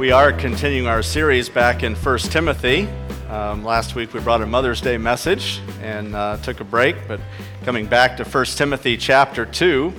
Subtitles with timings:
[0.00, 2.88] We are continuing our series back in 1 Timothy.
[3.28, 7.20] Um, last week we brought a Mother's Day message and uh, took a break, but
[7.66, 9.92] coming back to 1 Timothy chapter 2.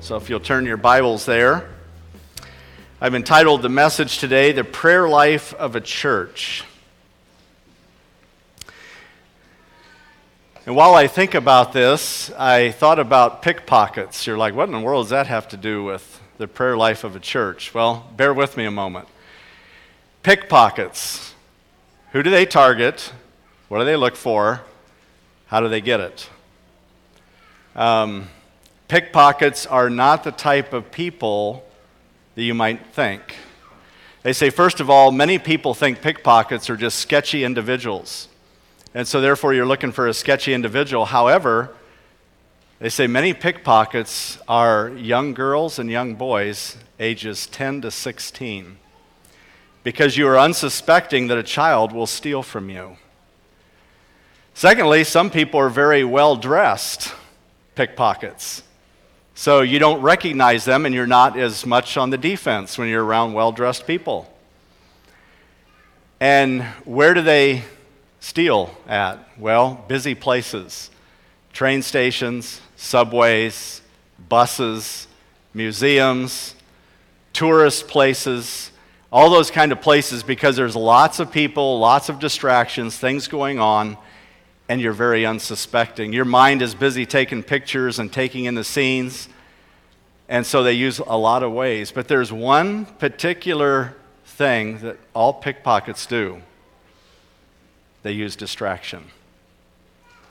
[0.00, 1.70] So if you'll turn your Bibles there.
[3.00, 6.64] I've entitled the message today, The Prayer Life of a Church.
[10.66, 14.26] And while I think about this, I thought about pickpockets.
[14.26, 17.04] You're like, what in the world does that have to do with the prayer life
[17.04, 17.72] of a church?
[17.72, 19.08] Well, bear with me a moment.
[20.22, 21.34] Pickpockets.
[22.12, 23.12] Who do they target?
[23.68, 24.60] What do they look for?
[25.46, 26.28] How do they get it?
[27.74, 28.28] Um,
[28.86, 31.64] pickpockets are not the type of people
[32.34, 33.36] that you might think.
[34.22, 38.28] They say, first of all, many people think pickpockets are just sketchy individuals.
[38.92, 41.06] And so, therefore, you're looking for a sketchy individual.
[41.06, 41.74] However,
[42.78, 48.76] they say many pickpockets are young girls and young boys ages 10 to 16
[49.82, 52.96] because you are unsuspecting that a child will steal from you.
[54.54, 57.14] Secondly, some people are very well dressed
[57.74, 58.62] pickpockets.
[59.34, 63.04] So you don't recognize them and you're not as much on the defense when you're
[63.04, 64.30] around well dressed people.
[66.20, 67.64] And where do they
[68.20, 69.18] steal at?
[69.38, 70.90] Well, busy places
[71.52, 73.80] train stations, subways,
[74.28, 75.08] buses,
[75.54, 76.54] museums,
[77.32, 78.69] tourist places
[79.12, 83.58] all those kind of places because there's lots of people, lots of distractions, things going
[83.58, 83.96] on,
[84.68, 86.12] and you're very unsuspecting.
[86.12, 89.28] Your mind is busy taking pictures and taking in the scenes,
[90.28, 91.90] and so they use a lot of ways.
[91.90, 96.42] But there's one particular thing that all pickpockets do
[98.02, 99.04] they use distraction.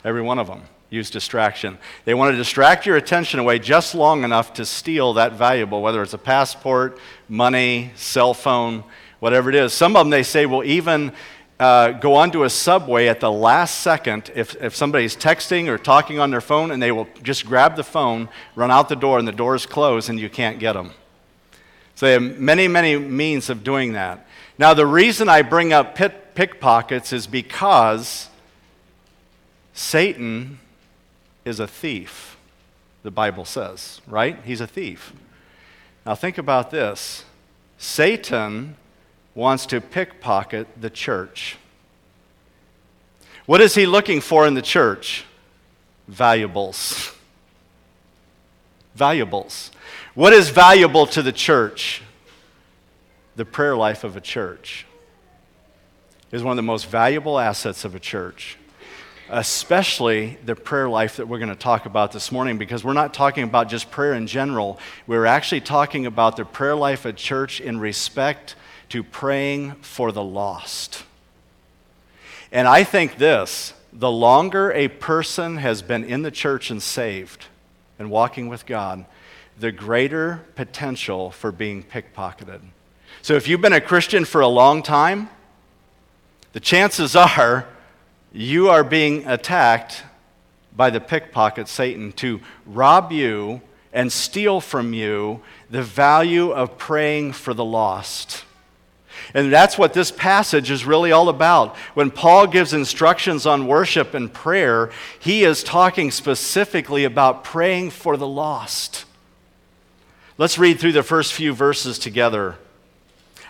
[0.04, 1.78] Every one of them use distraction.
[2.04, 6.02] They want to distract your attention away just long enough to steal that valuable, whether
[6.02, 8.84] it's a passport, money, cell phone,
[9.20, 9.72] whatever it is.
[9.72, 11.12] Some of them, they say, will even
[11.60, 16.18] uh, go onto a subway at the last second if, if somebody's texting or talking
[16.18, 19.28] on their phone, and they will just grab the phone, run out the door, and
[19.28, 20.90] the doors close, and you can't get them.
[21.94, 24.26] So they have many, many means of doing that.
[24.58, 28.28] Now, the reason I bring up pit, pickpockets is because
[29.74, 30.58] Satan
[31.44, 32.36] is a thief,
[33.02, 34.38] the Bible says, right?
[34.44, 35.12] He's a thief.
[36.04, 37.24] Now think about this
[37.78, 38.76] Satan
[39.34, 41.56] wants to pickpocket the church.
[43.46, 45.24] What is he looking for in the church?
[46.08, 47.12] Valuables.
[48.94, 49.70] Valuables.
[50.14, 52.02] What is valuable to the church?
[53.36, 54.86] The prayer life of a church
[56.30, 58.58] is one of the most valuable assets of a church
[59.30, 63.14] especially the prayer life that we're going to talk about this morning, because we're not
[63.14, 64.78] talking about just prayer in general.
[65.06, 68.56] We're actually talking about the prayer life at church in respect
[68.90, 71.04] to praying for the lost.
[72.50, 77.46] And I think this the longer a person has been in the church and saved
[77.98, 79.04] and walking with God,
[79.58, 82.60] the greater potential for being pickpocketed.
[83.22, 85.28] So if you've been a Christian for a long time,
[86.52, 87.66] the chances are
[88.32, 90.04] you are being attacked
[90.76, 93.60] by the pickpocket Satan to rob you
[93.92, 98.44] and steal from you the value of praying for the lost.
[99.34, 101.76] And that's what this passage is really all about.
[101.94, 108.16] When Paul gives instructions on worship and prayer, he is talking specifically about praying for
[108.16, 109.04] the lost.
[110.38, 112.56] Let's read through the first few verses together.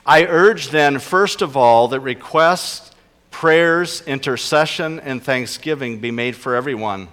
[0.05, 2.90] I urge then, first of all, that requests
[3.31, 7.09] prayers, intercession, and thanksgiving be made for everyone,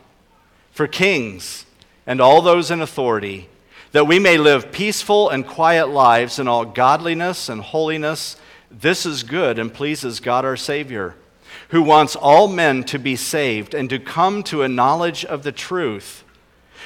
[0.72, 1.66] for kings
[2.06, 3.50] and all those in authority,
[3.92, 8.38] that we may live peaceful and quiet lives in all godliness and holiness.
[8.70, 11.16] This is good and pleases God our Savior,
[11.70, 15.52] who wants all men to be saved and to come to a knowledge of the
[15.52, 16.24] truth.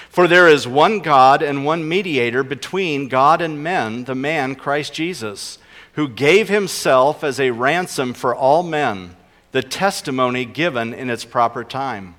[0.09, 4.93] For there is one God and one mediator between God and men, the man Christ
[4.93, 5.57] Jesus,
[5.93, 9.15] who gave himself as a ransom for all men
[9.51, 12.15] the testimony given in its proper time.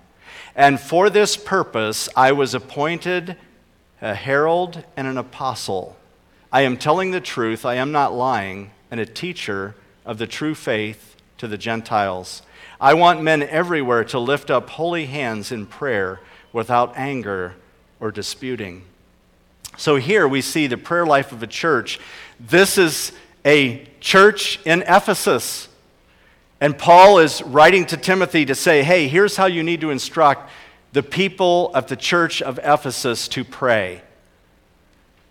[0.54, 3.36] And for this purpose, I was appointed
[4.00, 5.96] a herald and an apostle.
[6.50, 9.74] I am telling the truth, I am not lying, and a teacher
[10.04, 12.42] of the true faith to the Gentiles.
[12.80, 16.20] I want men everywhere to lift up holy hands in prayer
[16.52, 17.54] without anger
[18.00, 18.82] or disputing.
[19.78, 21.98] So here we see the prayer life of a church.
[22.38, 23.12] This is
[23.44, 25.68] a church in Ephesus.
[26.62, 30.48] And Paul is writing to Timothy to say, hey, here's how you need to instruct
[30.92, 34.00] the people of the church of Ephesus to pray.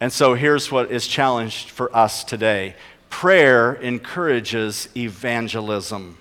[0.01, 2.75] And so here's what is challenged for us today
[3.09, 6.17] prayer encourages evangelism.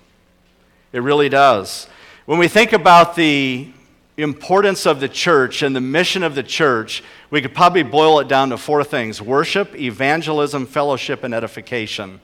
[0.93, 1.89] It really does.
[2.25, 3.69] When we think about the
[4.15, 8.29] importance of the church and the mission of the church, we could probably boil it
[8.29, 12.21] down to four things worship, evangelism, fellowship, and edification.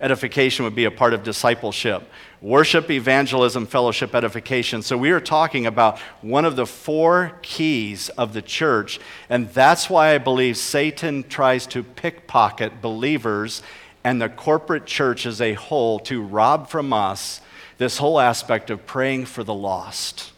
[0.00, 2.02] Edification would be a part of discipleship.
[2.40, 4.82] Worship, evangelism, fellowship, edification.
[4.82, 9.00] So we are talking about one of the four keys of the church,
[9.30, 13.62] and that's why I believe Satan tries to pickpocket believers
[14.02, 17.40] and the corporate church as a whole to rob from us
[17.78, 20.32] this whole aspect of praying for the lost.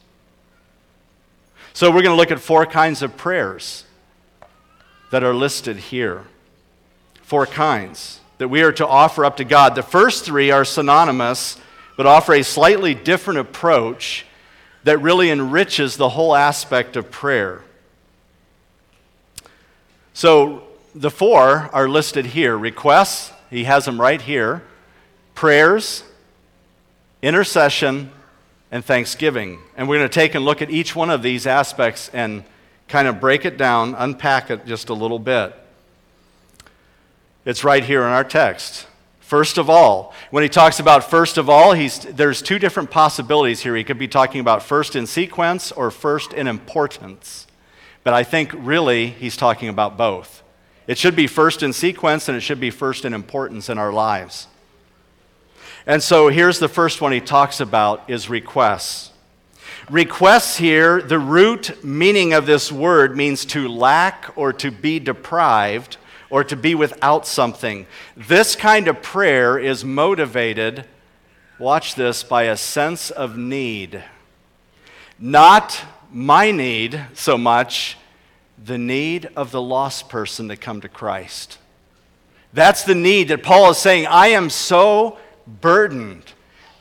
[1.72, 3.84] So we're going to look at four kinds of prayers
[5.10, 6.24] that are listed here.
[7.22, 9.74] Four kinds that we are to offer up to God.
[9.74, 11.58] The first three are synonymous,
[11.96, 14.26] but offer a slightly different approach
[14.84, 17.62] that really enriches the whole aspect of prayer.
[20.12, 20.62] So
[20.94, 24.62] the four are listed here requests, he has them right here
[25.34, 26.02] prayers,
[27.20, 28.10] intercession,
[28.70, 29.58] and thanksgiving.
[29.76, 32.42] And we're going to take and look at each one of these aspects and
[32.88, 35.54] kind of break it down, unpack it just a little bit.
[37.46, 38.88] It's right here in our text.
[39.20, 43.60] First of all, when he talks about first of all, he's, there's two different possibilities
[43.60, 43.76] here.
[43.76, 47.46] He could be talking about first in sequence or first in importance.
[48.02, 50.42] But I think really he's talking about both.
[50.88, 53.92] It should be first in sequence and it should be first in importance in our
[53.92, 54.48] lives.
[55.86, 59.12] And so here's the first one he talks about is requests.
[59.88, 65.96] Requests here, the root meaning of this word means to lack or to be deprived
[66.30, 67.86] or to be without something.
[68.16, 70.86] This kind of prayer is motivated,
[71.58, 74.02] watch this, by a sense of need.
[75.18, 75.82] Not
[76.12, 77.96] my need so much,
[78.62, 81.58] the need of the lost person to come to Christ.
[82.52, 86.32] That's the need that Paul is saying, I am so burdened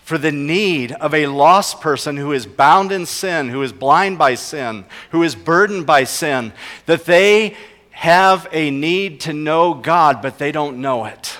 [0.04, 4.18] for the need of a lost person who is bound in sin, who is blind
[4.18, 6.54] by sin, who is burdened by sin,
[6.86, 7.56] that they
[7.96, 11.40] have a need to know God, but they don't know it.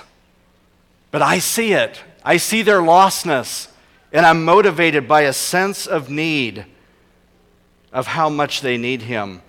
[1.10, 2.02] But I see it.
[2.24, 3.68] I see their lostness,
[4.10, 6.64] and I'm motivated by a sense of need
[7.92, 9.42] of how much they need Him.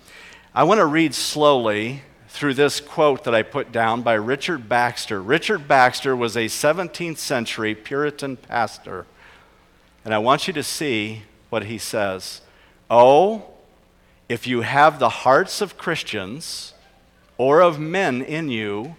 [0.54, 5.22] I want to read slowly through this quote that I put down by Richard Baxter.
[5.22, 9.06] Richard Baxter was a 17th century Puritan pastor.
[10.04, 12.42] And I want you to see what he says.
[12.90, 13.46] Oh,
[14.28, 16.74] if you have the hearts of Christians
[17.38, 18.96] or of men in you,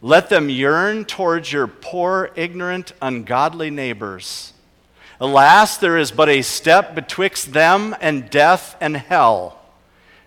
[0.00, 4.52] let them yearn towards your poor, ignorant, ungodly neighbors.
[5.20, 9.60] Alas, there is but a step betwixt them and death and hell.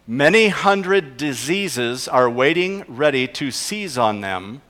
[0.07, 4.61] Many hundred diseases are waiting ready to seize on them,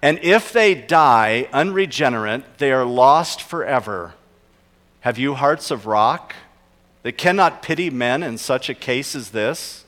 [0.00, 4.14] and if they die unregenerate, they are lost forever.
[5.00, 6.34] Have you hearts of rock
[7.02, 9.84] that cannot pity men in such a case as this?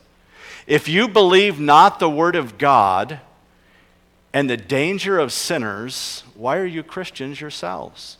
[0.66, 3.20] If you believe not the word of God
[4.32, 8.16] and the danger of sinners, why are you Christians yourselves?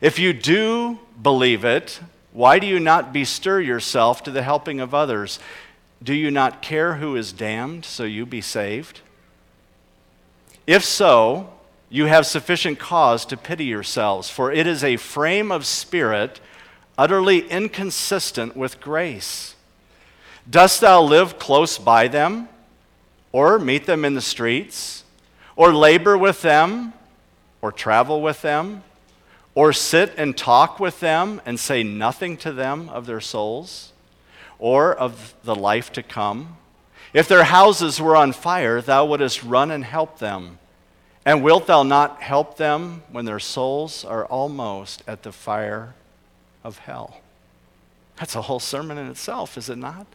[0.00, 2.00] If you do believe it,
[2.32, 5.38] why do you not bestir yourself to the helping of others?
[6.02, 9.00] Do you not care who is damned, so you be saved?
[10.66, 11.52] If so,
[11.88, 16.40] you have sufficient cause to pity yourselves, for it is a frame of spirit
[16.98, 19.55] utterly inconsistent with grace.
[20.48, 22.48] Dost thou live close by them,
[23.32, 25.04] or meet them in the streets,
[25.56, 26.92] or labor with them,
[27.60, 28.82] or travel with them,
[29.54, 33.92] or sit and talk with them and say nothing to them of their souls?
[34.58, 36.56] or of the life to come?
[37.12, 40.58] If their houses were on fire, thou wouldst run and help them.
[41.24, 45.94] And wilt thou not help them when their souls are almost at the fire
[46.62, 47.20] of hell?
[48.16, 50.06] That's a whole sermon in itself, is it not?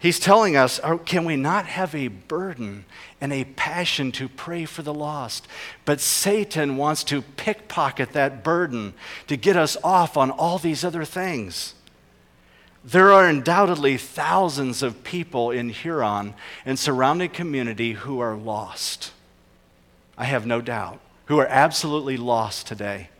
[0.00, 2.86] He's telling us, oh, can we not have a burden
[3.20, 5.46] and a passion to pray for the lost?
[5.84, 8.94] But Satan wants to pickpocket that burden
[9.26, 11.74] to get us off on all these other things.
[12.82, 16.32] There are undoubtedly thousands of people in Huron
[16.64, 19.12] and surrounding community who are lost.
[20.16, 23.10] I have no doubt, who are absolutely lost today.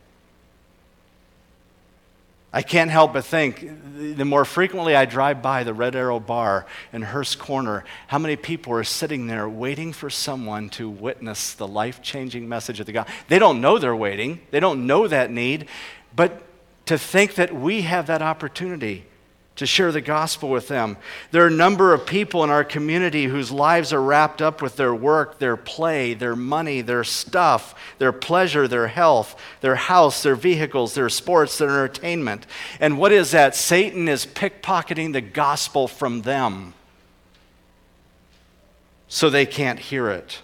[2.52, 3.68] I can't help but think
[4.16, 8.34] the more frequently I drive by the Red Arrow Bar in Hearst Corner, how many
[8.34, 12.92] people are sitting there waiting for someone to witness the life changing message of the
[12.92, 13.06] God.
[13.28, 15.68] They don't know they're waiting, they don't know that need,
[16.16, 16.42] but
[16.86, 19.06] to think that we have that opportunity
[19.60, 20.96] to share the gospel with them.
[21.32, 24.76] There are a number of people in our community whose lives are wrapped up with
[24.76, 30.34] their work, their play, their money, their stuff, their pleasure, their health, their house, their
[30.34, 32.46] vehicles, their sports, their entertainment.
[32.80, 33.54] And what is that?
[33.54, 36.72] Satan is pickpocketing the gospel from them
[39.08, 40.40] so they can't hear it.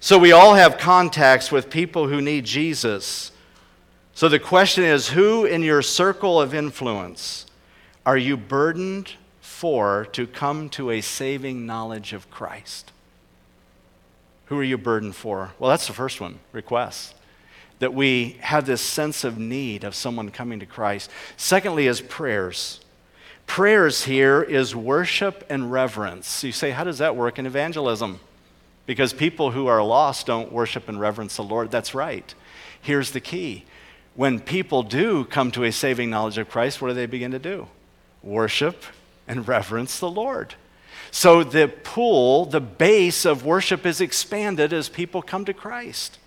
[0.00, 3.30] So we all have contacts with people who need Jesus.
[4.14, 7.45] So the question is who in your circle of influence
[8.06, 12.92] are you burdened for to come to a saving knowledge of Christ?
[14.46, 15.52] Who are you burdened for?
[15.58, 17.14] Well, that's the first one requests.
[17.80, 21.10] That we have this sense of need of someone coming to Christ.
[21.36, 22.80] Secondly, is prayers.
[23.46, 26.42] Prayers here is worship and reverence.
[26.44, 28.20] You say, how does that work in evangelism?
[28.86, 31.72] Because people who are lost don't worship and reverence the Lord.
[31.72, 32.32] That's right.
[32.80, 33.64] Here's the key
[34.14, 37.38] when people do come to a saving knowledge of Christ, what do they begin to
[37.38, 37.68] do?
[38.26, 38.84] Worship
[39.26, 40.54] and reverence the Lord.
[41.10, 46.18] So the pool, the base of worship is expanded as people come to Christ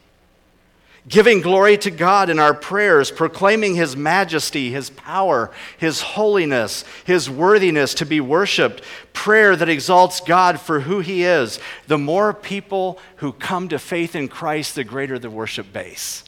[1.09, 7.29] giving glory to God in our prayers, proclaiming His majesty, His power, His holiness, His
[7.29, 11.59] worthiness to be worshiped, prayer that exalts God for who He is.
[11.87, 16.23] The more people who come to faith in Christ, the greater the worship base.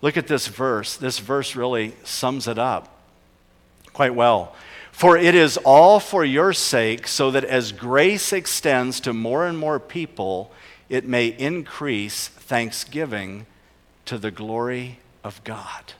[0.00, 0.96] Look at this verse.
[0.96, 2.94] This verse really sums it up
[3.98, 4.54] quite well.
[4.92, 9.58] For it is all for your sake, so that as grace extends to more and
[9.58, 10.52] more people,
[10.88, 13.46] it may increase thanksgiving
[14.04, 15.94] to the glory of God.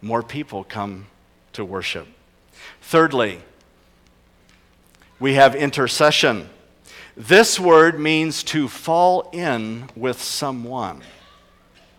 [0.00, 1.06] More people come
[1.54, 2.06] to worship.
[2.80, 3.40] Thirdly,
[5.18, 6.48] we have intercession.
[7.16, 11.02] This word means to fall in with someone.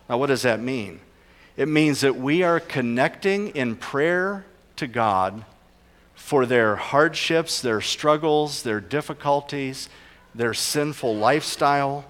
[0.07, 1.01] Now, what does that mean?
[1.57, 4.45] It means that we are connecting in prayer
[4.77, 5.45] to God
[6.15, 9.89] for their hardships, their struggles, their difficulties,
[10.33, 12.05] their sinful lifestyle.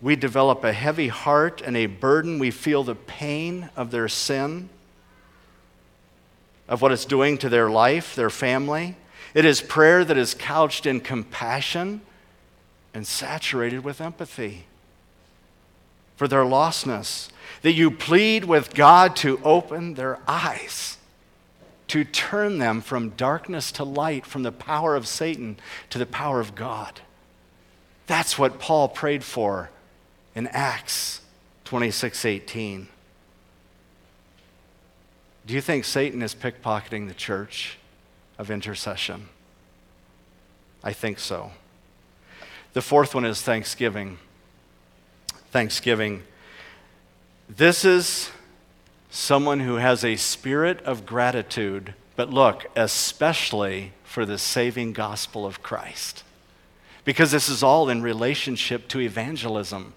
[0.00, 2.38] We develop a heavy heart and a burden.
[2.38, 4.68] We feel the pain of their sin,
[6.68, 8.96] of what it's doing to their life, their family.
[9.34, 12.00] It is prayer that is couched in compassion
[12.92, 14.66] and saturated with empathy
[16.16, 17.28] for their lostness.
[17.62, 20.98] That you plead with God to open their eyes,
[21.90, 25.58] to turn them from darkness to light, from the power of Satan
[25.90, 27.00] to the power of God.
[28.06, 29.70] That's what Paul prayed for
[30.36, 31.20] in Acts
[31.64, 32.88] 26 18.
[35.44, 37.76] Do you think Satan is pickpocketing the church
[38.38, 39.28] of intercession?
[40.84, 41.50] I think so.
[42.72, 44.18] The fourth one is thanksgiving.
[45.50, 46.22] Thanksgiving.
[47.48, 48.30] This is
[49.10, 55.62] someone who has a spirit of gratitude, but look, especially for the saving gospel of
[55.62, 56.22] Christ.
[57.04, 59.94] Because this is all in relationship to evangelism,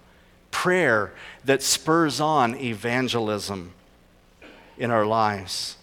[0.50, 1.12] prayer
[1.44, 3.72] that spurs on evangelism
[4.78, 5.76] in our lives.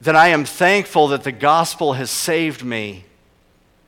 [0.00, 3.04] That I am thankful that the gospel has saved me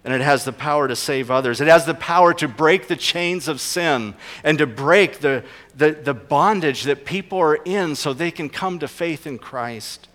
[0.05, 1.61] and it has the power to save others.
[1.61, 5.45] It has the power to break the chains of sin and to break the,
[5.77, 10.09] the, the bondage that people are in so they can come to faith in Christ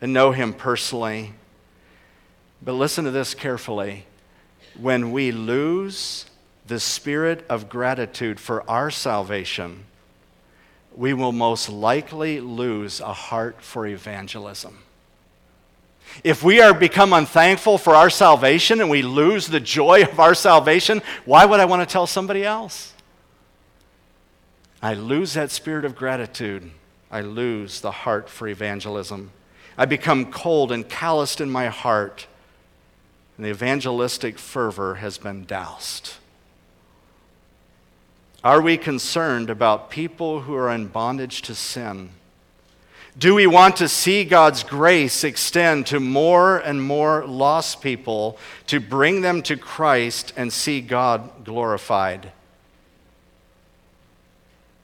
[0.00, 1.32] and know Him personally.
[2.62, 4.06] But listen to this carefully
[4.80, 6.26] when we lose
[6.66, 9.84] the spirit of gratitude for our salvation,
[10.96, 14.83] we will most likely lose a heart for evangelism.
[16.22, 20.34] If we are become unthankful for our salvation and we lose the joy of our
[20.34, 22.92] salvation, why would I want to tell somebody else?
[24.82, 26.70] I lose that spirit of gratitude.
[27.10, 29.30] I lose the heart for evangelism.
[29.76, 32.26] I become cold and calloused in my heart
[33.36, 36.14] and the evangelistic fervor has been doused.
[38.44, 42.10] Are we concerned about people who are in bondage to sin?
[43.16, 48.80] Do we want to see God's grace extend to more and more lost people to
[48.80, 52.32] bring them to Christ and see God glorified?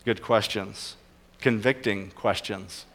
[0.04, 0.96] Good questions,
[1.40, 2.87] convicting questions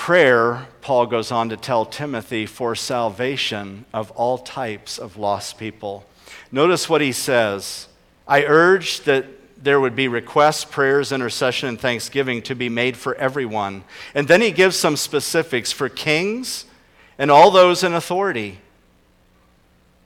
[0.00, 6.06] prayer, Paul goes on to tell Timothy, for salvation of all types of lost people.
[6.50, 7.86] Notice what he says
[8.26, 9.26] I urge that
[9.62, 13.84] there would be requests, prayers, intercession, and thanksgiving to be made for everyone.
[14.14, 16.64] And then he gives some specifics for kings
[17.18, 18.58] and all those in authority,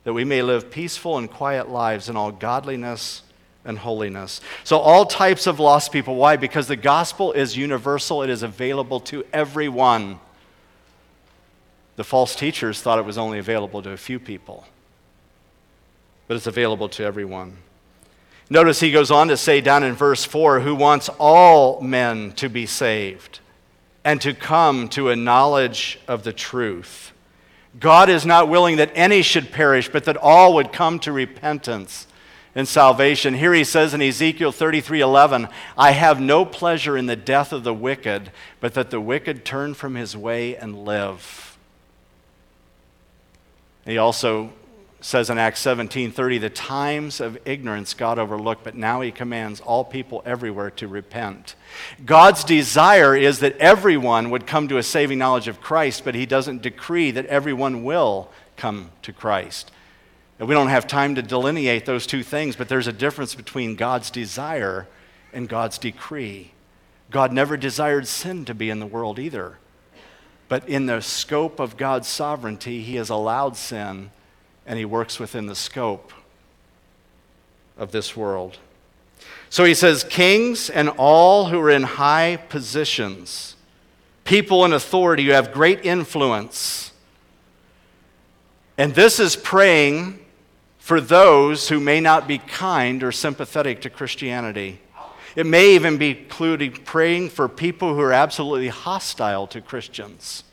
[0.02, 3.22] that we may live peaceful and quiet lives in all godliness
[3.64, 4.40] and holiness.
[4.64, 6.16] So, all types of lost people.
[6.16, 6.36] Why?
[6.36, 10.18] Because the gospel is universal, it is available to everyone.
[11.96, 14.66] The false teachers thought it was only available to a few people,
[16.26, 17.58] but it's available to everyone.
[18.50, 22.48] Notice he goes on to say down in verse 4 who wants all men to
[22.48, 23.40] be saved
[24.04, 27.12] and to come to a knowledge of the truth.
[27.80, 32.06] God is not willing that any should perish, but that all would come to repentance
[32.54, 33.34] and salvation.
[33.34, 37.64] Here he says in Ezekiel 33 11, I have no pleasure in the death of
[37.64, 41.58] the wicked, but that the wicked turn from his way and live.
[43.84, 44.52] He also
[45.04, 49.84] says in Acts 17:30 the times of ignorance God overlooked but now he commands all
[49.84, 51.56] people everywhere to repent.
[52.06, 56.24] God's desire is that everyone would come to a saving knowledge of Christ but he
[56.24, 59.70] doesn't decree that everyone will come to Christ.
[60.38, 63.76] And we don't have time to delineate those two things but there's a difference between
[63.76, 64.88] God's desire
[65.34, 66.52] and God's decree.
[67.10, 69.58] God never desired sin to be in the world either.
[70.48, 74.10] But in the scope of God's sovereignty he has allowed sin
[74.66, 76.12] and he works within the scope
[77.76, 78.58] of this world.
[79.50, 83.56] So he says, Kings and all who are in high positions,
[84.24, 86.92] people in authority who have great influence.
[88.76, 90.18] And this is praying
[90.78, 94.80] for those who may not be kind or sympathetic to Christianity.
[95.36, 100.44] It may even be including praying for people who are absolutely hostile to Christians.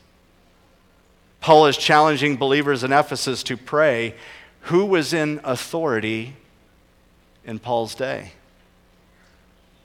[1.42, 4.14] Paul is challenging believers in Ephesus to pray
[4.62, 6.36] who was in authority
[7.44, 8.32] in Paul's day?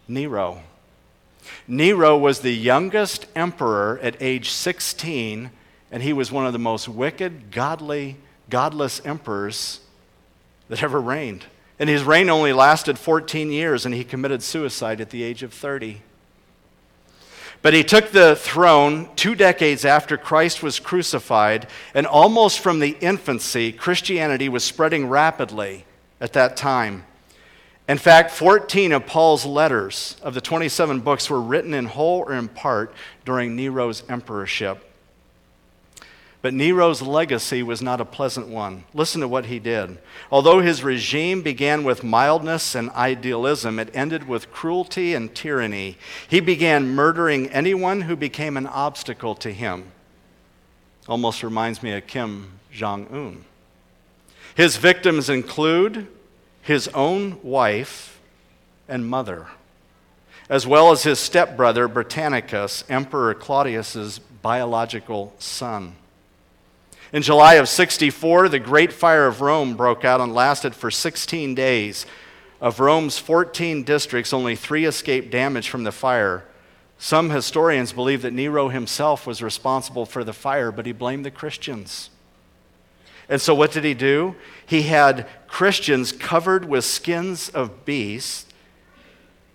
[0.07, 0.61] Nero.
[1.67, 5.49] Nero was the youngest emperor at age 16,
[5.91, 8.17] and he was one of the most wicked, godly,
[8.51, 9.79] godless emperors
[10.69, 11.45] that ever reigned.
[11.79, 15.53] And his reign only lasted 14 years, and he committed suicide at the age of
[15.53, 16.03] 30.
[17.61, 22.97] But he took the throne two decades after Christ was crucified, and almost from the
[23.01, 25.85] infancy, Christianity was spreading rapidly
[26.21, 27.05] at that time.
[27.87, 32.33] In fact, 14 of Paul's letters of the 27 books were written in whole or
[32.33, 32.93] in part
[33.23, 34.83] during Nero's emperorship.
[36.47, 38.85] But Nero's legacy was not a pleasant one.
[38.93, 39.97] Listen to what he did.
[40.31, 45.97] Although his regime began with mildness and idealism, it ended with cruelty and tyranny.
[46.25, 49.91] He began murdering anyone who became an obstacle to him.
[51.09, 53.43] Almost reminds me of Kim Jong un.
[54.55, 56.07] His victims include
[56.61, 58.21] his own wife
[58.87, 59.47] and mother,
[60.49, 65.97] as well as his stepbrother Britannicus, Emperor Claudius's biological son.
[67.13, 71.55] In July of 64, the Great Fire of Rome broke out and lasted for 16
[71.55, 72.05] days.
[72.59, 76.43] Of Rome's 14 districts, only three escaped damage from the fire.
[76.97, 81.31] Some historians believe that Nero himself was responsible for the fire, but he blamed the
[81.31, 82.09] Christians.
[83.29, 84.35] And so, what did he do?
[84.65, 88.47] He had Christians covered with skins of beasts,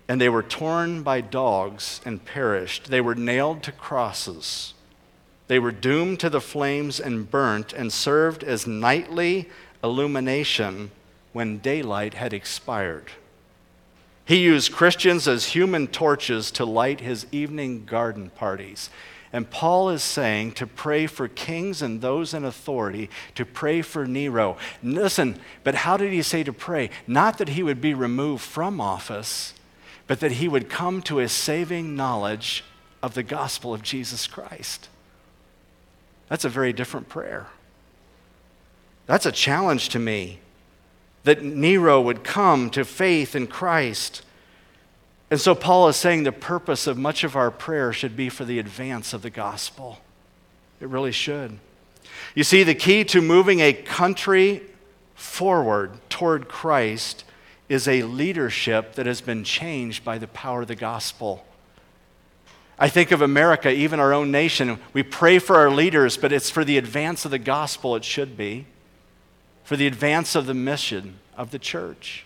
[0.07, 2.89] and they were torn by dogs and perished.
[2.89, 4.72] They were nailed to crosses.
[5.53, 9.51] They were doomed to the flames and burnt and served as nightly
[9.83, 10.89] illumination
[11.31, 13.11] when daylight had expired.
[14.25, 18.89] He used Christians as human torches to light his evening garden parties.
[19.31, 24.07] And Paul is saying to pray for kings and those in authority, to pray for
[24.07, 24.57] Nero.
[24.81, 26.89] Listen, but how did he say to pray?
[27.05, 29.53] Not that he would be removed from office,
[30.07, 32.63] but that he would come to a saving knowledge
[33.03, 34.89] of the gospel of Jesus Christ.
[36.29, 37.47] That's a very different prayer.
[39.05, 40.39] That's a challenge to me
[41.23, 44.23] that Nero would come to faith in Christ.
[45.31, 48.45] And so Paul is saying the purpose of much of our prayer should be for
[48.45, 49.99] the advance of the gospel.
[50.79, 51.59] It really should.
[52.35, 54.61] You see, the key to moving a country
[55.15, 57.23] forward toward Christ
[57.69, 61.45] is a leadership that has been changed by the power of the gospel.
[62.77, 64.79] I think of America, even our own nation.
[64.93, 68.35] We pray for our leaders, but it's for the advance of the gospel, it should
[68.35, 68.65] be,
[69.63, 72.25] for the advance of the mission of the church.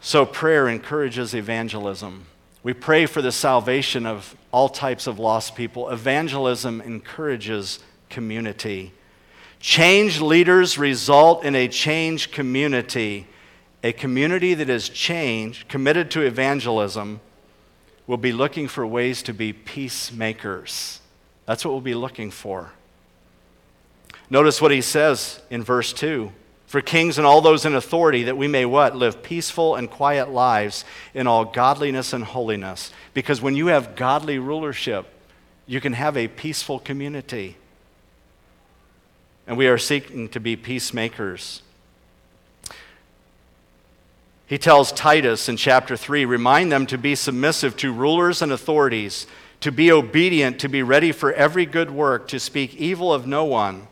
[0.00, 2.26] So, prayer encourages evangelism.
[2.62, 5.90] We pray for the salvation of all types of lost people.
[5.90, 8.92] Evangelism encourages community.
[9.60, 13.26] Change leaders result in a change community.
[13.82, 17.20] A community that is changed, committed to evangelism,
[18.06, 21.00] will be looking for ways to be peacemakers.
[21.46, 22.72] That's what we'll be looking for.
[24.28, 26.30] Notice what he says in verse 2
[26.66, 28.96] For kings and all those in authority, that we may what?
[28.96, 32.92] Live peaceful and quiet lives in all godliness and holiness.
[33.14, 35.06] Because when you have godly rulership,
[35.66, 37.56] you can have a peaceful community.
[39.46, 41.62] And we are seeking to be peacemakers.
[44.50, 49.28] He tells Titus in chapter 3 remind them to be submissive to rulers and authorities,
[49.60, 53.44] to be obedient, to be ready for every good work, to speak evil of no
[53.44, 53.86] one,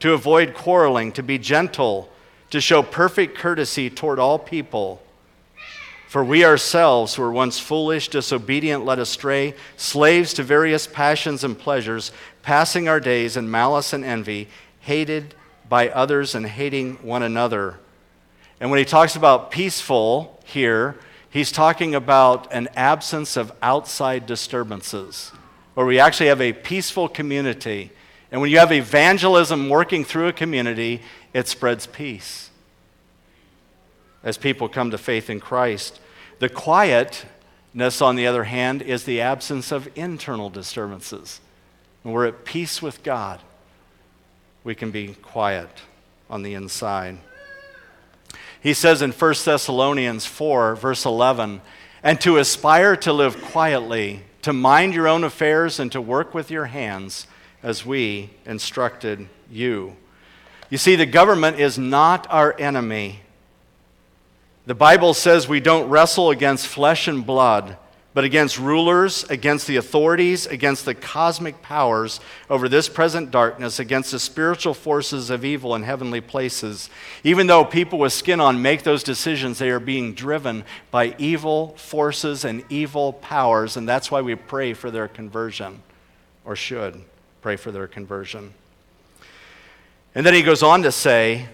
[0.00, 2.10] to avoid quarreling, to be gentle,
[2.50, 5.00] to show perfect courtesy toward all people.
[6.08, 12.10] For we ourselves were once foolish, disobedient, led astray, slaves to various passions and pleasures,
[12.42, 14.48] passing our days in malice and envy,
[14.80, 15.36] hated
[15.68, 17.78] by others and hating one another.
[18.60, 20.96] And when he talks about peaceful here,
[21.30, 25.32] he's talking about an absence of outside disturbances,
[25.74, 27.90] where we actually have a peaceful community.
[28.30, 31.00] And when you have evangelism working through a community,
[31.32, 32.50] it spreads peace
[34.22, 35.98] as people come to faith in Christ.
[36.40, 41.40] The quietness, on the other hand, is the absence of internal disturbances.
[42.02, 43.40] When we're at peace with God,
[44.62, 45.70] we can be quiet
[46.28, 47.18] on the inside.
[48.60, 51.62] He says in 1 Thessalonians 4, verse 11,
[52.02, 56.50] and to aspire to live quietly, to mind your own affairs, and to work with
[56.50, 57.26] your hands
[57.62, 59.96] as we instructed you.
[60.68, 63.20] You see, the government is not our enemy.
[64.66, 67.76] The Bible says we don't wrestle against flesh and blood
[68.12, 74.10] but against rulers, against the authorities, against the cosmic powers over this present darkness, against
[74.10, 76.90] the spiritual forces of evil in heavenly places.
[77.22, 81.68] Even though people with skin on make those decisions, they are being driven by evil
[81.76, 85.80] forces and evil powers, and that's why we pray for their conversion,
[86.44, 87.00] or should
[87.42, 88.52] pray for their conversion.
[90.16, 91.46] And then he goes on to say,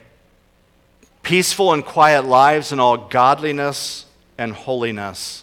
[1.22, 4.06] peaceful and quiet lives in all godliness
[4.38, 5.42] and holiness.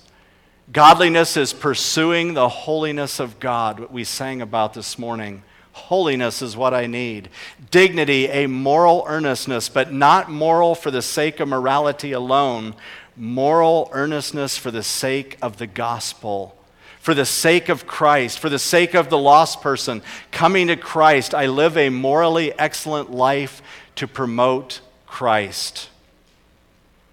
[0.71, 5.43] Godliness is pursuing the holiness of God, what we sang about this morning.
[5.73, 7.29] Holiness is what I need.
[7.69, 12.75] Dignity, a moral earnestness, but not moral for the sake of morality alone.
[13.17, 16.55] Moral earnestness for the sake of the gospel,
[16.99, 20.01] for the sake of Christ, for the sake of the lost person.
[20.31, 23.61] Coming to Christ, I live a morally excellent life
[23.95, 25.89] to promote Christ.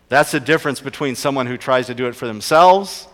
[0.09, 3.09] That's the difference between someone who tries to do it for themselves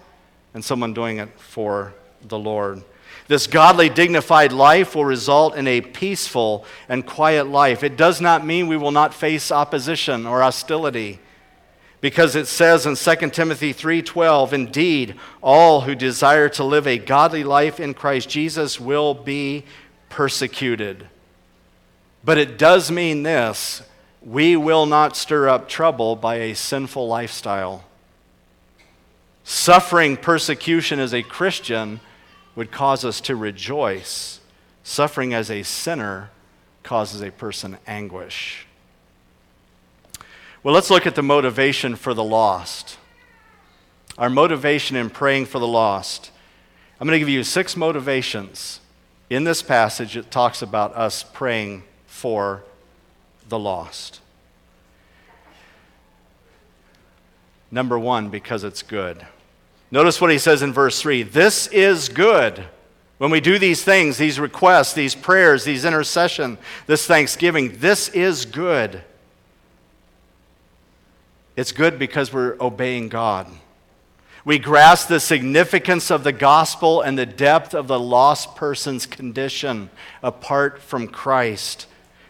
[0.56, 1.92] and someone doing it for
[2.26, 2.82] the Lord.
[3.28, 7.84] This godly, dignified life will result in a peaceful and quiet life.
[7.84, 11.18] It does not mean we will not face opposition or hostility
[12.00, 17.44] because it says in 2 Timothy 3:12, "Indeed, all who desire to live a godly
[17.44, 19.62] life in Christ Jesus will be
[20.08, 21.06] persecuted."
[22.24, 23.82] But it does mean this,
[24.22, 27.84] we will not stir up trouble by a sinful lifestyle.
[29.48, 32.00] Suffering persecution as a Christian
[32.56, 34.40] would cause us to rejoice.
[34.82, 36.30] Suffering as a sinner
[36.82, 38.66] causes a person anguish.
[40.64, 42.98] Well, let's look at the motivation for the lost.
[44.18, 46.32] Our motivation in praying for the lost.
[46.98, 48.80] I'm going to give you six motivations
[49.30, 50.16] in this passage.
[50.16, 52.64] It talks about us praying for
[53.48, 54.20] the lost.
[57.70, 59.24] Number one, because it's good.
[59.90, 62.64] Notice what he says in verse 3 This is good.
[63.18, 68.44] When we do these things, these requests, these prayers, these intercession, this thanksgiving, this is
[68.44, 69.02] good.
[71.56, 73.46] It's good because we're obeying God.
[74.44, 79.90] We grasp the significance of the gospel and the depth of the lost person's condition
[80.22, 81.86] apart from Christ.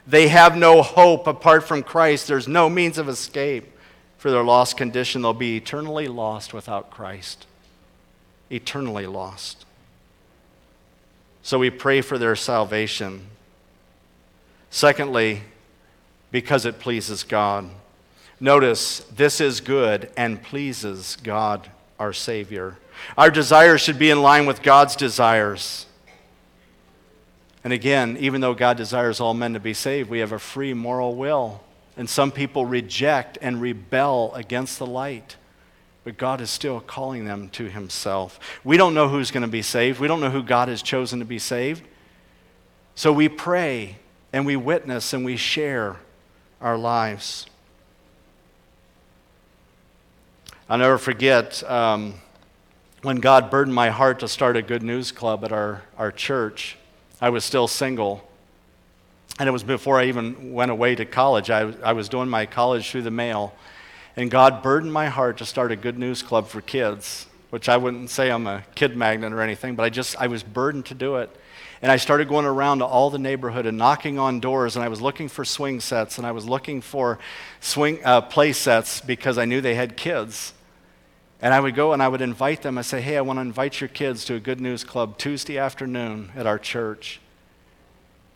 [0.07, 2.29] They have no hope apart from Christ.
[2.29, 3.76] There's no means of escape
[4.27, 5.23] for their lost condition.
[5.23, 7.47] They'll be eternally lost without Christ
[8.51, 9.65] eternally lost.
[11.45, 13.29] So we pray for their salvation.
[14.69, 15.43] Secondly,
[16.33, 17.71] because it pleases God.
[18.41, 22.79] Notice, this is good and pleases God, our Savior.
[23.17, 25.87] Our desires should be in line with God's desires.
[27.63, 30.75] And again, even though God desires all men to be saved, we have a free
[30.75, 31.61] moral will.
[31.97, 35.37] And some people reject and rebel against the light
[36.07, 38.39] but God is still calling them to Himself.
[38.63, 41.19] We don't know who's going to be saved, we don't know who God has chosen
[41.19, 41.83] to be saved.
[42.95, 43.97] So we pray
[44.33, 45.97] and we witness and we share
[46.61, 47.47] our lives.
[50.69, 52.15] I'll never forget um,
[53.03, 56.77] when God burdened my heart to start a good news club at our, our church.
[57.21, 58.23] I was still single.
[59.39, 61.51] And it was before I even went away to college.
[61.51, 63.55] I, I was doing my college through the mail.
[64.17, 67.77] And God burdened my heart to start a good news club for kids, which I
[67.77, 70.95] wouldn't say I'm a kid magnet or anything, but I just, I was burdened to
[70.95, 71.29] do it.
[71.83, 74.89] And I started going around to all the neighborhood and knocking on doors, and I
[74.89, 77.19] was looking for swing sets, and I was looking for
[77.61, 80.55] swing uh, play sets because I knew they had kids.
[81.43, 82.79] And I would go and I would invite them.
[82.79, 85.59] I say, "Hey, I want to invite your kids to a Good News Club Tuesday
[85.59, 87.21] afternoon at our church."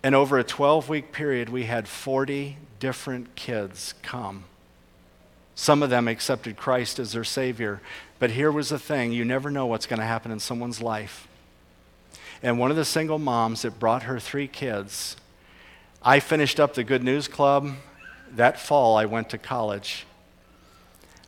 [0.02, 4.44] And over a 12-week period, we had 40 different kids come.
[5.54, 7.82] Some of them accepted Christ as their Savior.
[8.18, 11.28] But here was the thing you never know what's going to happen in someone's life.
[12.42, 15.16] And one of the single moms that brought her three kids,
[16.02, 17.72] I finished up the Good News Club.
[18.32, 20.06] That fall, I went to college.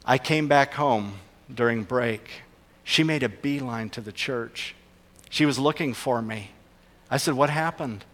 [0.04, 1.18] I came back home
[1.52, 2.42] during break.
[2.84, 4.74] She made a beeline to the church.
[5.28, 6.52] She was looking for me.
[7.10, 8.04] I said, What happened?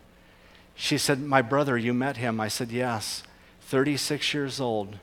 [0.81, 2.41] She said, My brother, you met him.
[2.41, 3.25] I said, Yes.
[3.63, 4.97] 36 years old,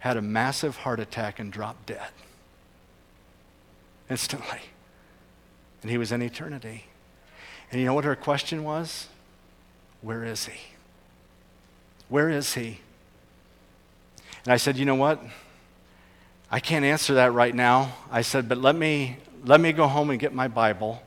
[0.00, 2.10] had a massive heart attack and dropped dead
[4.10, 4.58] instantly.
[5.80, 6.84] And he was in eternity.
[7.70, 9.06] And you know what her question was?
[10.02, 10.58] Where is he?
[12.08, 12.80] Where is he?
[14.44, 15.22] And I said, You know what?
[16.50, 17.94] I can't answer that right now.
[18.10, 21.00] I said, But let me, let me go home and get my Bible.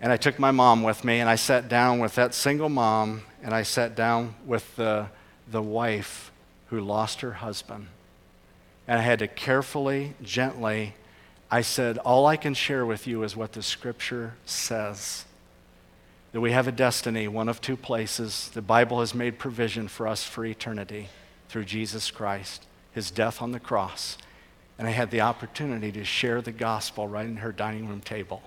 [0.00, 3.22] And I took my mom with me, and I sat down with that single mom,
[3.42, 5.08] and I sat down with the,
[5.50, 6.30] the wife
[6.68, 7.88] who lost her husband.
[8.86, 10.94] And I had to carefully, gently,
[11.50, 15.24] I said, All I can share with you is what the scripture says.
[16.32, 18.50] That we have a destiny, one of two places.
[18.52, 21.08] The Bible has made provision for us for eternity
[21.48, 24.18] through Jesus Christ, his death on the cross.
[24.78, 28.42] And I had the opportunity to share the gospel right in her dining room table.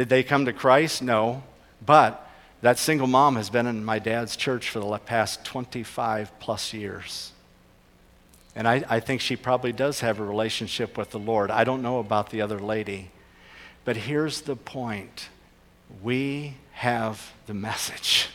[0.00, 1.02] Did they come to Christ?
[1.02, 1.42] No.
[1.84, 2.26] But
[2.62, 7.32] that single mom has been in my dad's church for the past 25 plus years.
[8.56, 11.50] And I, I, think she probably does have a relationship with the Lord.
[11.50, 13.10] I don't know about the other lady.
[13.84, 15.28] But here's the point
[16.02, 18.30] we have the message,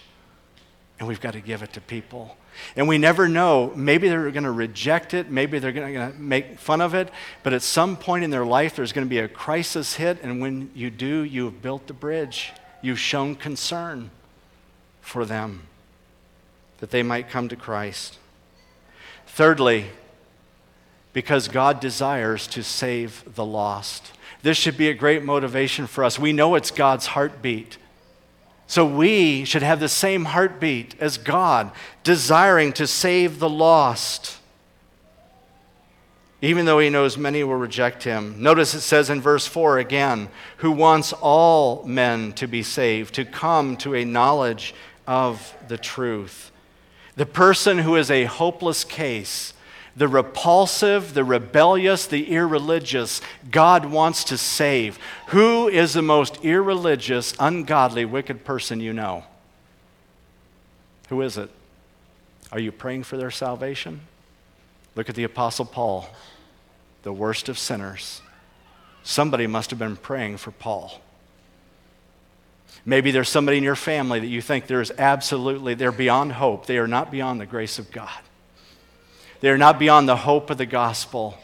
[0.99, 2.37] and we've got to give it to people.
[2.75, 3.71] And we never know.
[3.75, 5.29] Maybe they're going to reject it.
[5.29, 7.09] Maybe they're going to make fun of it.
[7.43, 10.19] But at some point in their life, there's going to be a crisis hit.
[10.21, 12.51] And when you do, you have built the bridge.
[12.81, 14.11] You've shown concern
[15.01, 15.63] for them
[16.79, 18.17] that they might come to Christ.
[19.27, 19.85] Thirdly,
[21.13, 24.11] because God desires to save the lost.
[24.43, 26.19] This should be a great motivation for us.
[26.19, 27.77] We know it's God's heartbeat.
[28.67, 31.71] So we should have the same heartbeat as God,
[32.03, 34.37] desiring to save the lost,
[36.41, 38.41] even though he knows many will reject him.
[38.41, 43.25] Notice it says in verse 4 again, who wants all men to be saved, to
[43.25, 44.73] come to a knowledge
[45.07, 46.51] of the truth.
[47.15, 49.53] The person who is a hopeless case,
[49.95, 54.99] the repulsive, the rebellious, the irreligious, God wants to save.
[55.27, 59.23] Who is the most irreligious, ungodly, wicked person you know?
[61.09, 61.49] Who is it?
[62.51, 64.01] Are you praying for their salvation?
[64.95, 66.09] Look at the Apostle Paul,
[67.03, 68.21] the worst of sinners.
[69.03, 70.99] Somebody must have been praying for Paul.
[72.85, 76.65] Maybe there's somebody in your family that you think there's absolutely, they're beyond hope.
[76.65, 78.09] They are not beyond the grace of God.
[79.41, 81.37] They are not beyond the hope of the gospel.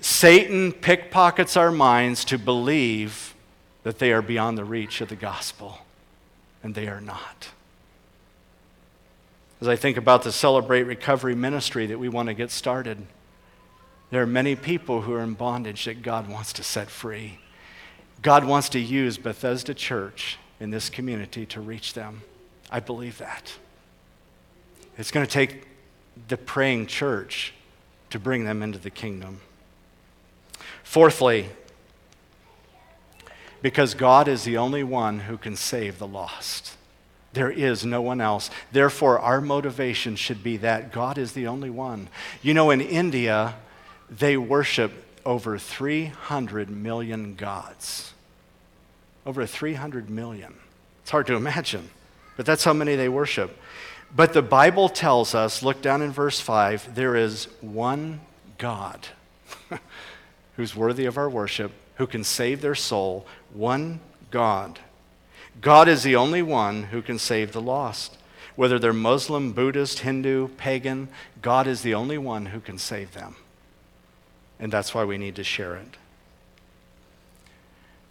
[0.00, 3.34] Satan pickpockets our minds to believe
[3.82, 5.78] that they are beyond the reach of the gospel,
[6.62, 7.50] and they are not.
[9.60, 13.06] As I think about the Celebrate Recovery ministry that we want to get started,
[14.10, 17.38] there are many people who are in bondage that God wants to set free.
[18.22, 22.22] God wants to use Bethesda Church in this community to reach them.
[22.70, 23.54] I believe that.
[24.98, 25.66] It's going to take
[26.28, 27.52] the praying church
[28.10, 29.40] to bring them into the kingdom.
[30.82, 31.48] Fourthly,
[33.62, 36.76] because God is the only one who can save the lost.
[37.32, 38.50] There is no one else.
[38.72, 42.08] Therefore, our motivation should be that God is the only one.
[42.42, 43.54] You know, in India,
[44.10, 44.92] they worship
[45.24, 48.12] over 300 million gods.
[49.24, 50.54] Over 300 million.
[51.02, 51.88] It's hard to imagine,
[52.36, 53.56] but that's how many they worship.
[54.14, 58.20] But the Bible tells us, look down in verse 5, there is one
[58.58, 59.08] God
[60.56, 63.26] who's worthy of our worship, who can save their soul.
[63.54, 64.80] One God.
[65.60, 68.18] God is the only one who can save the lost.
[68.54, 71.08] Whether they're Muslim, Buddhist, Hindu, pagan,
[71.40, 73.36] God is the only one who can save them.
[74.60, 75.96] And that's why we need to share it.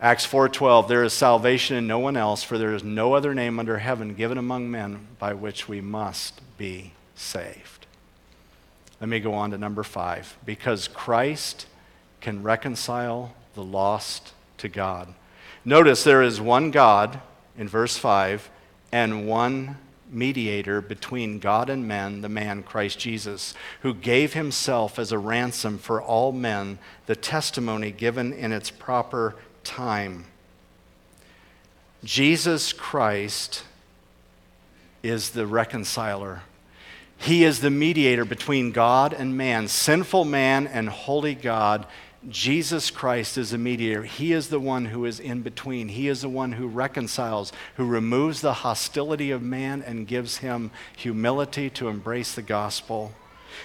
[0.01, 3.59] Acts 4:12 There is salvation in no one else for there is no other name
[3.59, 7.85] under heaven given among men by which we must be saved.
[8.99, 11.67] Let me go on to number 5 because Christ
[12.19, 15.13] can reconcile the lost to God.
[15.63, 17.21] Notice there is one God
[17.55, 18.49] in verse 5
[18.91, 19.77] and one
[20.09, 25.77] mediator between God and men, the man Christ Jesus, who gave himself as a ransom
[25.77, 30.25] for all men, the testimony given in its proper time.
[32.03, 33.63] Jesus Christ
[35.03, 36.41] is the reconciler.
[37.17, 41.85] He is the mediator between God and man, sinful man and holy God.
[42.29, 44.03] Jesus Christ is a mediator.
[44.03, 45.89] He is the one who is in between.
[45.89, 50.71] He is the one who reconciles, who removes the hostility of man and gives him
[50.95, 53.11] humility to embrace the gospel.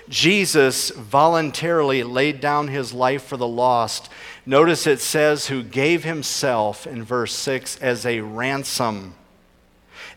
[0.08, 4.08] Jesus voluntarily laid down his life for the lost.
[4.44, 9.14] Notice it says, who gave himself in verse 6 as a ransom.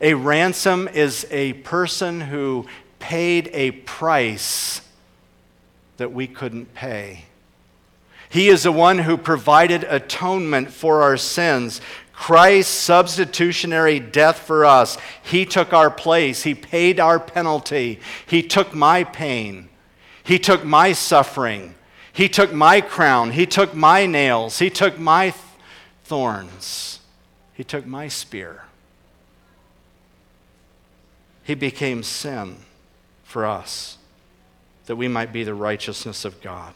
[0.01, 2.67] A ransom is a person who
[2.99, 4.82] paid a price
[5.97, 7.25] that we couldn't pay.
[8.29, 11.82] He is the one who provided atonement for our sins.
[12.19, 14.97] Christ's substitutionary death for us.
[15.23, 16.43] He took our place.
[16.43, 18.01] He paid our penalty.
[18.27, 19.69] He took my pain.
[20.21, 21.75] He took my suffering.
[22.12, 23.32] He took my crown.
[23.32, 24.60] He took my nails.
[24.60, 25.34] He took my
[26.03, 26.99] thorns.
[27.53, 28.63] He took my spear.
[31.43, 32.58] He became sin
[33.23, 33.97] for us
[34.88, 36.73] that we might be the righteousness of God.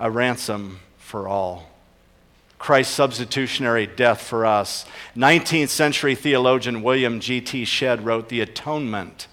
[0.00, 1.70] A ransom for all.
[2.58, 4.84] Christ's substitutionary death for us.
[5.16, 7.64] 19th century theologian William G.T.
[7.64, 9.28] Shedd wrote The atonement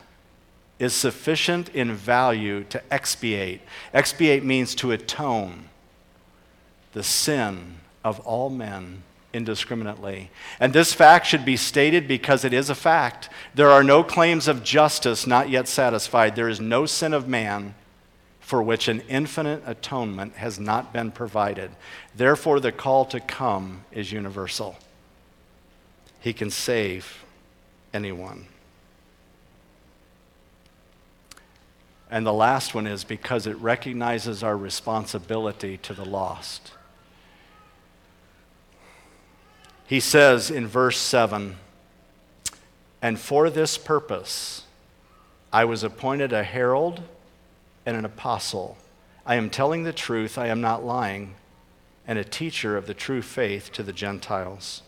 [0.79, 3.61] is sufficient in value to expiate.
[3.93, 5.69] Expiate means to atone
[6.93, 9.03] the sin of all men
[9.33, 10.31] indiscriminately.
[10.59, 13.29] And this fact should be stated because it is a fact.
[13.53, 16.35] There are no claims of justice not yet satisfied.
[16.35, 17.75] There is no sin of man
[18.47, 21.69] for which an infinite atonement has not been provided.
[22.15, 24.77] Therefore, the call to come is universal.
[26.21, 27.25] He can save
[27.93, 28.47] anyone.
[32.09, 36.71] And the last one is because it recognizes our responsibility to the lost.
[39.85, 41.57] He says in verse 7
[43.01, 44.63] And for this purpose
[45.51, 47.03] I was appointed a herald
[47.87, 48.77] and an apostle.
[49.25, 51.35] I am telling the truth, I am not lying,
[52.05, 54.81] and a teacher of the true faith to the Gentiles.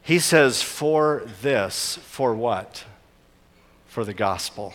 [0.00, 2.84] He says, For this, for what?
[3.88, 4.72] For the gospel.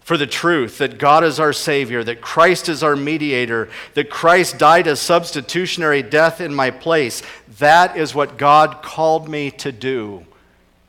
[0.00, 4.56] For the truth that God is our Savior, that Christ is our mediator, that Christ
[4.56, 7.22] died a substitutionary death in my place.
[7.58, 10.24] That is what God called me to do.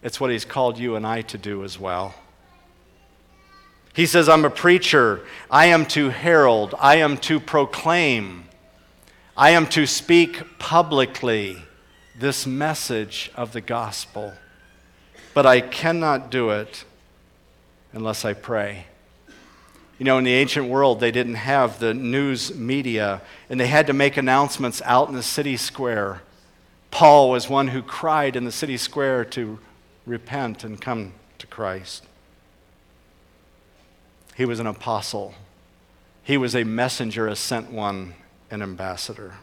[0.02, 2.16] It's what He's called you and I to do as well.
[3.94, 5.22] He says, I'm a preacher.
[5.50, 6.76] I am to herald.
[6.80, 8.46] I am to proclaim.
[9.36, 11.58] I am to speak publicly
[12.18, 14.34] this message of the gospel.
[15.34, 16.86] But I cannot do it
[17.94, 18.86] unless I pray.
[19.98, 23.88] You know, in the ancient world, they didn't have the news media, and they had
[23.88, 26.22] to make announcements out in the city square.
[26.90, 29.60] Paul was one who cried in the city square to
[30.06, 32.06] repent and come to Christ.
[34.42, 35.36] He was an apostle.
[36.24, 38.16] He was a messenger, a sent one,
[38.50, 39.36] an ambassador.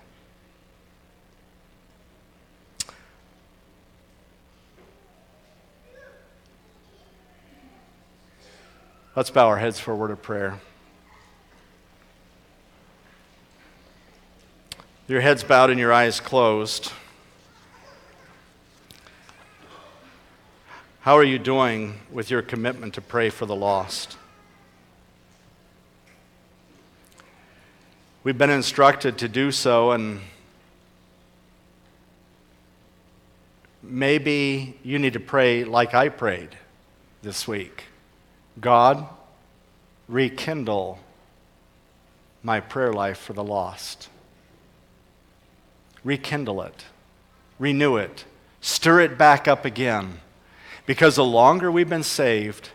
[9.15, 10.59] Let's bow our heads for a word of prayer.
[15.07, 16.91] Your heads bowed and your eyes closed.
[21.03, 24.17] How are you doing with your commitment to pray for the lost?
[28.29, 30.21] We've been instructed to do so, and
[33.83, 36.51] maybe you need to pray like I prayed
[37.23, 37.85] this week
[38.61, 39.09] God,
[40.09, 40.99] rekindle
[42.43, 44.11] my prayer life for the lost.
[46.05, 46.85] Rekindle it,
[47.59, 48.27] renew it,
[48.61, 50.21] stir it back up again.
[50.85, 52.69] Because the longer we've been saved,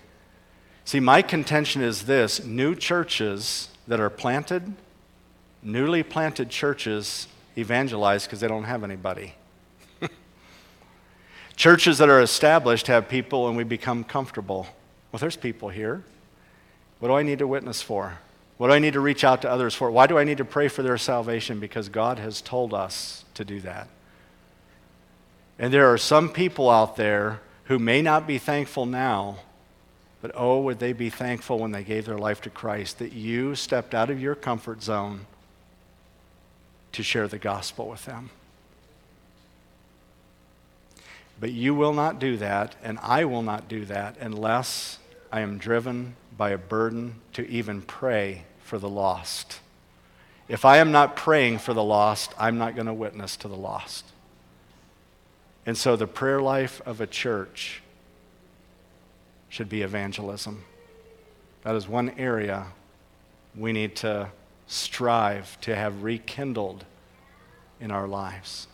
[0.84, 4.74] see, my contention is this new churches that are planted
[5.64, 9.36] newly planted churches evangelize because they don't have anybody.
[11.55, 14.68] Churches that are established have people and we become comfortable.
[15.11, 16.03] Well, there's people here.
[16.99, 18.18] What do I need to witness for?
[18.57, 19.91] What do I need to reach out to others for?
[19.91, 21.59] Why do I need to pray for their salvation?
[21.59, 23.88] Because God has told us to do that.
[25.59, 29.39] And there are some people out there who may not be thankful now,
[30.22, 33.55] But oh, would they be thankful when they gave their life to Christ that you
[33.55, 35.26] stepped out of your comfort zone
[36.94, 38.30] to share the gospel with them.
[41.39, 45.00] But you will not do that, and I will not do that unless
[45.32, 49.60] I am driven by a burden to even pray for the lost.
[50.48, 53.56] If I am not praying for the lost, I'm not going to witness to the
[53.56, 54.06] lost.
[55.66, 57.82] And so the prayer life of a church
[59.50, 60.64] should be evangelism.
[61.64, 62.68] That is one area
[63.56, 64.30] we need to
[64.74, 66.86] strive to have rekindled
[67.80, 68.67] in our lives.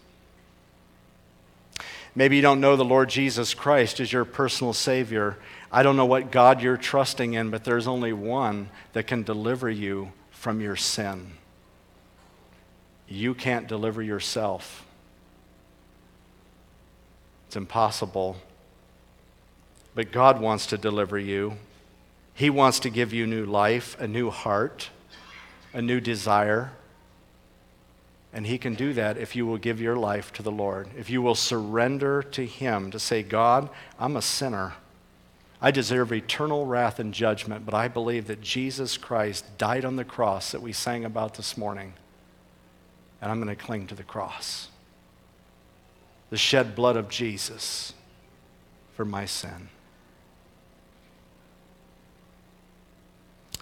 [2.15, 5.37] Maybe you don't know the Lord Jesus Christ as your personal Savior.
[5.71, 9.69] I don't know what God you're trusting in, but there's only one that can deliver
[9.69, 11.33] you from your sin.
[13.07, 14.85] You can't deliver yourself.
[17.47, 18.37] It's impossible.
[19.95, 21.57] But God wants to deliver you.
[22.33, 24.89] He wants to give you new life, a new heart,
[25.74, 26.72] a new desire.
[28.32, 31.09] And He can do that if you will give your life to the Lord, if
[31.09, 34.74] you will surrender to Him to say, God, I'm a sinner.
[35.61, 40.05] I deserve eternal wrath and judgment, but I believe that Jesus Christ died on the
[40.05, 41.93] cross that we sang about this morning.
[43.22, 44.70] And I'm going to cling to the cross.
[46.30, 47.93] The shed blood of Jesus
[48.95, 49.67] for my sin.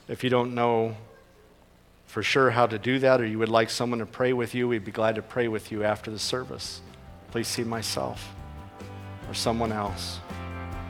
[0.07, 0.95] If you don't know
[2.17, 4.67] for sure how to do that, or you would like someone to pray with you,
[4.67, 6.81] we'd be glad to pray with you after the service.
[7.29, 8.33] Please see myself
[9.27, 10.19] or someone else.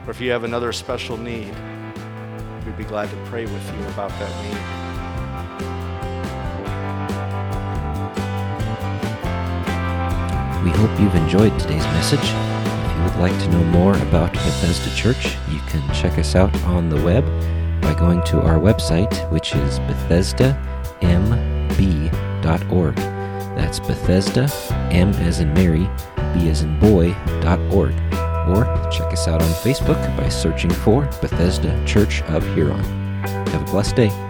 [0.06, 1.54] Or if you have another special need,
[2.64, 4.56] we'd be glad to pray with you about that need.
[10.64, 12.24] We hope you've enjoyed today's message.
[12.24, 16.56] If you would like to know more about Bethesda Church, you can check us out
[16.64, 17.26] on the web
[17.82, 19.80] by going to our website, which is
[21.02, 22.96] BethesdaMB.org.
[22.96, 24.50] That's Bethesda,
[24.92, 25.90] M as in Mary,
[26.34, 27.96] B as in boy.org.
[28.48, 32.84] Or check us out on Facebook by searching for Bethesda Church of Huron.
[33.24, 34.27] Have a blessed day.